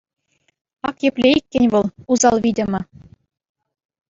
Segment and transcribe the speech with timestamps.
[0.87, 2.81] Ак епле иккен вӑл, усал витӗмӗ.